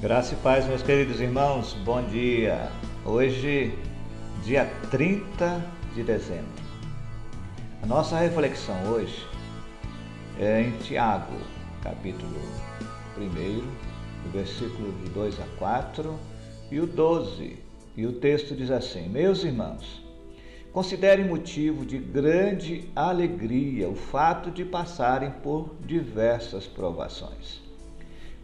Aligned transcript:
Graça 0.00 0.34
e 0.34 0.36
paz, 0.36 0.64
meus 0.64 0.80
queridos 0.80 1.20
irmãos, 1.20 1.74
bom 1.84 2.00
dia. 2.04 2.70
Hoje, 3.04 3.76
dia 4.44 4.64
30 4.92 5.60
de 5.92 6.04
dezembro. 6.04 6.62
A 7.82 7.86
nossa 7.86 8.16
reflexão 8.16 8.76
hoje 8.92 9.26
é 10.38 10.62
em 10.62 10.70
Tiago, 10.78 11.34
capítulo 11.82 12.38
1, 13.18 14.30
versículo 14.30 14.92
de 15.02 15.10
2 15.10 15.40
a 15.40 15.46
4 15.58 16.16
e 16.70 16.78
o 16.78 16.86
12. 16.86 17.58
E 17.96 18.06
o 18.06 18.12
texto 18.12 18.54
diz 18.54 18.70
assim: 18.70 19.08
Meus 19.08 19.42
irmãos, 19.42 20.00
considerem 20.72 21.26
motivo 21.26 21.84
de 21.84 21.98
grande 21.98 22.88
alegria 22.94 23.88
o 23.88 23.96
fato 23.96 24.48
de 24.48 24.64
passarem 24.64 25.32
por 25.42 25.74
diversas 25.84 26.68
provações 26.68 27.66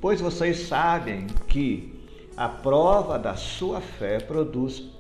pois 0.05 0.21
vocês 0.21 0.67
sabem 0.67 1.27
que 1.49 1.99
a 2.37 2.47
prova 2.47 3.19
da 3.19 3.37
sua 3.37 3.81
fé 3.81 4.19
produz 4.19 4.91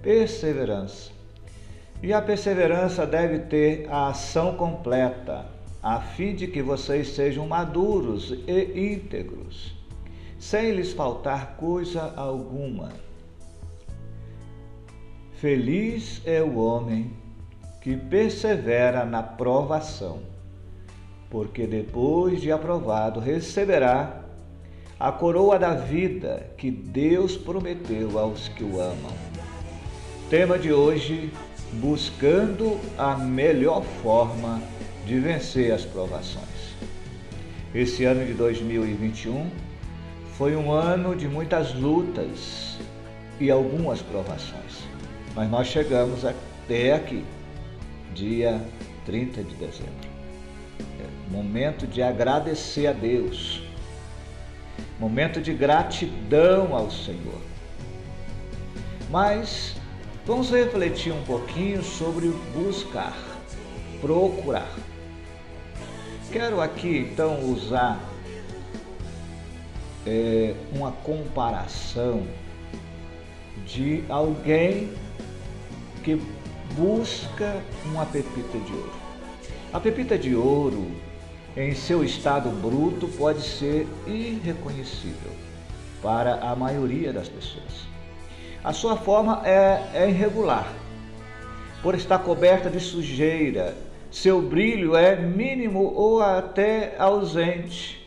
perseverança. 0.00 1.12
E 2.02 2.14
a 2.14 2.22
perseverança 2.22 3.06
deve 3.06 3.40
ter 3.40 3.86
a 3.90 4.08
ação 4.08 4.56
completa, 4.56 5.44
a 5.82 6.00
fim 6.00 6.34
de 6.34 6.46
que 6.46 6.62
vocês 6.62 7.08
sejam 7.08 7.46
maduros 7.46 8.30
e 8.48 8.94
íntegros, 8.94 9.74
sem 10.38 10.70
lhes 10.70 10.94
faltar 10.94 11.58
coisa 11.58 12.14
alguma. 12.16 12.88
Feliz 15.32 16.22
é 16.24 16.42
o 16.42 16.56
homem 16.56 17.12
que 17.82 17.98
persevera 17.98 19.04
na 19.04 19.22
provação, 19.22 20.20
porque 21.28 21.66
depois 21.66 22.40
de 22.40 22.50
aprovado 22.50 23.20
receberá 23.20 24.23
a 24.98 25.10
coroa 25.10 25.58
da 25.58 25.74
vida 25.74 26.46
que 26.56 26.70
Deus 26.70 27.36
prometeu 27.36 28.18
aos 28.18 28.48
que 28.48 28.62
o 28.62 28.80
amam. 28.80 29.12
Tema 30.30 30.58
de 30.58 30.72
hoje: 30.72 31.32
buscando 31.74 32.78
a 32.96 33.16
melhor 33.16 33.82
forma 34.02 34.62
de 35.06 35.18
vencer 35.18 35.72
as 35.72 35.84
provações. 35.84 36.44
Esse 37.74 38.04
ano 38.04 38.24
de 38.24 38.34
2021 38.34 39.50
foi 40.34 40.54
um 40.54 40.70
ano 40.70 41.16
de 41.16 41.28
muitas 41.28 41.74
lutas 41.74 42.78
e 43.40 43.50
algumas 43.50 44.00
provações, 44.00 44.84
mas 45.34 45.50
nós 45.50 45.66
chegamos 45.66 46.24
até 46.24 46.92
aqui, 46.92 47.24
dia 48.14 48.60
30 49.04 49.42
de 49.42 49.54
dezembro. 49.56 50.14
É 51.00 51.32
momento 51.32 51.84
de 51.86 52.00
agradecer 52.00 52.86
a 52.86 52.92
Deus 52.92 53.63
momento 55.04 55.38
de 55.38 55.52
gratidão 55.52 56.74
ao 56.74 56.90
Senhor. 56.90 57.40
Mas 59.10 59.76
vamos 60.24 60.50
refletir 60.50 61.12
um 61.12 61.22
pouquinho 61.24 61.82
sobre 61.84 62.28
buscar, 62.54 63.14
procurar. 64.00 64.72
Quero 66.32 66.58
aqui 66.58 67.10
então 67.12 67.44
usar 67.44 68.00
é, 70.06 70.54
uma 70.74 70.90
comparação 70.90 72.26
de 73.66 74.02
alguém 74.08 74.90
que 76.02 76.18
busca 76.74 77.62
uma 77.84 78.06
pepita 78.06 78.58
de 78.58 78.72
ouro. 78.72 78.92
A 79.70 79.78
pepita 79.78 80.16
de 80.16 80.34
ouro 80.34 80.90
em 81.56 81.74
seu 81.74 82.02
estado 82.02 82.50
bruto 82.50 83.06
pode 83.08 83.42
ser 83.42 83.86
irreconhecível 84.06 85.30
para 86.02 86.34
a 86.36 86.56
maioria 86.56 87.12
das 87.12 87.28
pessoas. 87.28 87.86
A 88.62 88.72
sua 88.72 88.96
forma 88.96 89.42
é, 89.44 89.82
é 89.94 90.08
irregular, 90.08 90.66
por 91.82 91.94
estar 91.94 92.18
coberta 92.18 92.68
de 92.70 92.80
sujeira, 92.80 93.76
seu 94.10 94.40
brilho 94.40 94.96
é 94.96 95.16
mínimo 95.16 95.92
ou 95.94 96.22
até 96.22 96.94
ausente. 96.98 98.02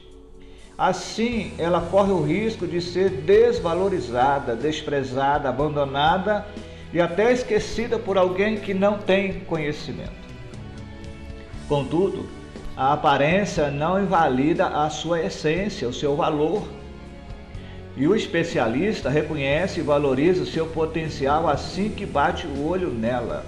Assim, 0.77 1.53
ela 1.57 1.81
corre 1.81 2.11
o 2.11 2.23
risco 2.23 2.67
de 2.67 2.79
ser 2.79 3.09
desvalorizada, 3.09 4.55
desprezada, 4.55 5.49
abandonada 5.49 6.45
e 6.93 7.01
até 7.01 7.31
esquecida 7.31 7.97
por 7.97 8.17
alguém 8.17 8.57
que 8.57 8.73
não 8.73 8.99
tem 8.99 9.41
conhecimento. 9.41 10.11
Contudo, 11.67 12.36
a 12.77 12.93
aparência 12.93 13.71
não 13.71 13.99
invalida 13.99 14.67
a 14.67 14.87
sua 14.87 15.19
essência, 15.19 15.89
o 15.89 15.93
seu 15.93 16.15
valor. 16.15 16.67
E 17.95 18.07
o 18.07 18.15
especialista 18.15 19.09
reconhece 19.09 19.79
e 19.79 19.83
valoriza 19.83 20.43
o 20.43 20.45
seu 20.45 20.67
potencial 20.67 21.49
assim 21.49 21.89
que 21.89 22.05
bate 22.05 22.45
o 22.45 22.67
olho 22.67 22.89
nela. 22.91 23.43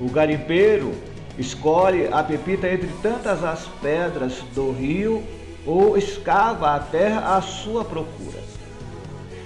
O 0.00 0.08
garimpeiro 0.08 0.94
escolhe 1.36 2.06
a 2.12 2.22
pepita 2.22 2.68
entre 2.68 2.88
tantas 3.02 3.42
as 3.42 3.66
pedras 3.82 4.34
do 4.54 4.70
rio 4.70 5.24
ou 5.66 5.98
escava 5.98 6.76
a 6.76 6.78
terra 6.78 7.36
à 7.36 7.42
sua 7.42 7.84
procura. 7.84 8.38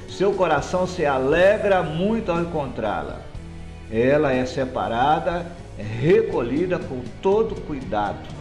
Seu 0.06 0.34
coração 0.34 0.86
se 0.86 1.06
alegra 1.06 1.82
muito 1.82 2.30
ao 2.30 2.42
encontrá-la. 2.42 3.20
Ela 3.90 4.34
é 4.34 4.44
separada, 4.44 5.46
recolhida 5.78 6.78
com 6.78 7.00
todo 7.22 7.54
cuidado 7.62 8.39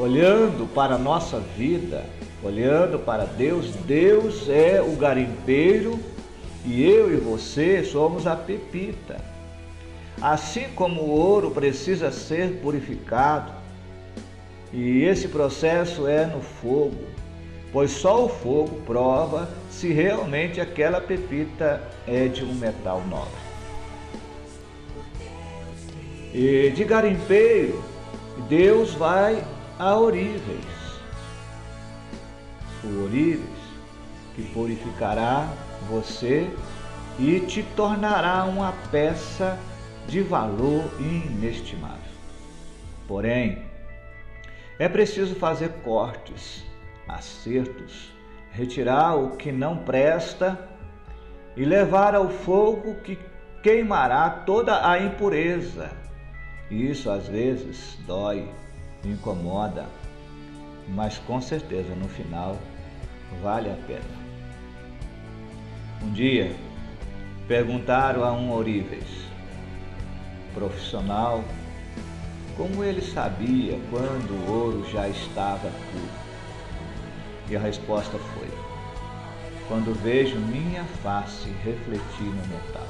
olhando 0.00 0.66
para 0.66 0.94
a 0.94 0.98
nossa 0.98 1.38
vida, 1.38 2.06
olhando 2.42 2.98
para 2.98 3.24
Deus, 3.24 3.66
Deus 3.86 4.48
é 4.48 4.80
o 4.80 4.96
garimpeiro 4.96 6.00
e 6.64 6.82
eu 6.82 7.12
e 7.12 7.16
você 7.18 7.84
somos 7.84 8.26
a 8.26 8.34
pepita. 8.34 9.20
Assim 10.18 10.68
como 10.74 11.02
o 11.02 11.10
ouro 11.10 11.50
precisa 11.50 12.10
ser 12.10 12.60
purificado, 12.62 13.52
e 14.72 15.02
esse 15.02 15.28
processo 15.28 16.06
é 16.06 16.24
no 16.24 16.40
fogo, 16.40 17.04
pois 17.70 17.90
só 17.90 18.24
o 18.24 18.28
fogo 18.28 18.80
prova 18.86 19.50
se 19.70 19.92
realmente 19.92 20.62
aquela 20.62 21.00
pepita 21.00 21.82
é 22.06 22.26
de 22.26 22.42
um 22.42 22.54
metal 22.54 23.02
nobre. 23.06 23.50
E 26.32 26.70
de 26.70 26.84
garimpeiro, 26.84 27.82
Deus 28.48 28.94
vai 28.94 29.44
a 29.80 29.96
oríveis. 29.96 31.00
O 32.84 33.04
oríveis 33.04 33.48
que 34.34 34.42
purificará 34.52 35.48
você 35.88 36.50
e 37.18 37.40
te 37.40 37.62
tornará 37.74 38.44
uma 38.44 38.74
peça 38.90 39.58
de 40.06 40.20
valor 40.20 40.84
inestimável. 41.00 41.96
Porém, 43.08 43.64
é 44.78 44.86
preciso 44.86 45.34
fazer 45.34 45.70
cortes, 45.82 46.62
acertos, 47.08 48.12
retirar 48.52 49.16
o 49.16 49.30
que 49.30 49.50
não 49.50 49.78
presta 49.78 50.58
e 51.56 51.64
levar 51.64 52.14
ao 52.14 52.28
fogo 52.28 52.96
que 52.96 53.18
queimará 53.62 54.28
toda 54.28 54.86
a 54.86 54.98
impureza. 54.98 55.90
Isso 56.70 57.10
às 57.10 57.26
vezes 57.26 57.98
dói 58.06 58.46
incomoda, 59.04 59.86
mas 60.88 61.18
com 61.18 61.40
certeza 61.40 61.94
no 61.94 62.08
final 62.08 62.56
vale 63.42 63.70
a 63.70 63.76
pena. 63.86 64.20
Um 66.02 66.10
dia 66.12 66.54
perguntaram 67.46 68.24
a 68.24 68.32
um 68.32 68.52
oríveis 68.52 69.28
profissional 70.54 71.44
como 72.56 72.84
ele 72.84 73.00
sabia 73.00 73.78
quando 73.90 74.30
o 74.30 74.52
ouro 74.52 74.90
já 74.90 75.08
estava 75.08 75.70
puro. 75.70 76.20
E 77.48 77.56
a 77.56 77.60
resposta 77.60 78.18
foi: 78.18 78.48
quando 79.68 79.94
vejo 80.02 80.38
minha 80.38 80.84
face 81.02 81.48
refletir 81.64 82.26
no 82.26 82.46
metal. 82.48 82.86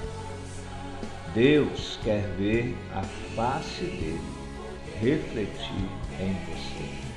Deus 1.35 1.99
quer 2.02 2.23
ver 2.37 2.76
a 2.93 3.02
face 3.37 3.85
dele 3.85 4.39
refletir 5.00 5.88
em 6.20 6.35
você. 6.44 7.11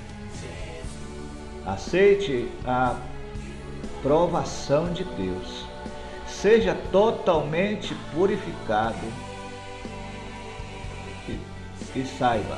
Aceite 1.66 2.50
a 2.66 2.96
provação 4.02 4.92
de 4.92 5.04
Deus. 5.04 5.66
Seja 6.28 6.76
totalmente 6.92 7.96
purificado 8.14 9.06
e, 11.28 11.40
e 11.96 12.06
saiba, 12.06 12.58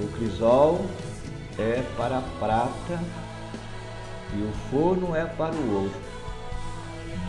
o 0.00 0.08
crisol 0.16 0.84
é 1.58 1.82
para 1.96 2.18
a 2.18 2.22
prata 2.38 3.00
e 4.32 4.42
o 4.42 4.52
forno 4.70 5.14
é 5.14 5.24
para 5.24 5.54
o 5.54 5.74
ouro, 5.74 6.00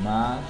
mas 0.01 0.45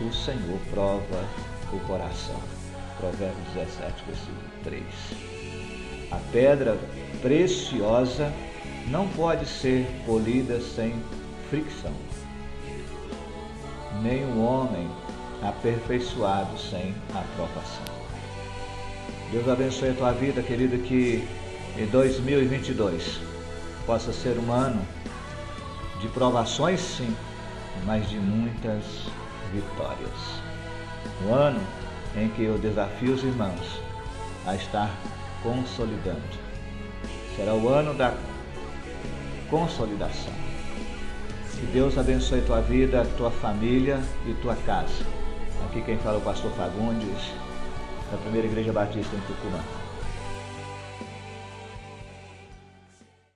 o 0.00 0.12
Senhor 0.12 0.58
prova 0.70 1.24
o 1.72 1.80
coração. 1.80 2.65
Provérbios 2.98 3.48
17, 3.54 4.04
versículo 4.06 4.36
3. 4.64 4.82
A 6.10 6.16
pedra 6.32 6.78
preciosa 7.20 8.32
não 8.88 9.08
pode 9.08 9.46
ser 9.46 9.86
polida 10.06 10.60
sem 10.60 10.94
fricção. 11.50 11.92
Nem 14.02 14.24
um 14.24 14.44
homem 14.44 14.88
aperfeiçoado 15.42 16.58
sem 16.58 16.94
aprovação. 17.14 17.84
Deus 19.30 19.48
abençoe 19.48 19.90
a 19.90 19.94
tua 19.94 20.12
vida, 20.12 20.42
querido, 20.42 20.78
que 20.78 21.26
em 21.76 21.86
2022 21.86 23.20
possa 23.84 24.12
ser 24.12 24.38
um 24.38 24.52
ano 24.52 24.86
de 26.00 26.08
provações, 26.08 26.80
sim, 26.80 27.14
mas 27.84 28.08
de 28.08 28.18
muitas 28.18 28.84
vitórias. 29.52 30.10
Um 31.26 31.34
ano 31.34 31.60
em 32.16 32.28
que 32.30 32.44
eu 32.44 32.58
desafio 32.58 33.14
os 33.14 33.22
irmãos 33.22 33.80
a 34.46 34.54
estar 34.54 34.90
consolidando. 35.42 36.20
Será 37.36 37.54
o 37.54 37.68
ano 37.68 37.92
da 37.94 38.14
consolidação. 39.50 40.32
Que 41.58 41.66
Deus 41.66 41.96
abençoe 41.96 42.40
tua 42.42 42.60
vida, 42.60 43.06
tua 43.16 43.30
família 43.30 44.00
e 44.26 44.34
tua 44.34 44.56
casa. 44.56 45.04
Aqui 45.66 45.82
quem 45.82 45.98
fala 45.98 46.16
é 46.16 46.18
o 46.18 46.22
pastor 46.22 46.50
Fagundes, 46.52 47.32
da 48.10 48.18
Primeira 48.18 48.46
Igreja 48.46 48.72
Batista 48.72 49.16
em 49.16 49.20
Tucumã. 49.20 49.85